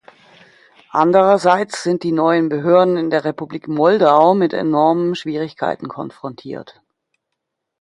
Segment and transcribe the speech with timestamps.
[0.89, 6.81] Andererseits sind die neuen Behörden in der Republik Moldau mit enormen Schwierigkeiten konfrontiert.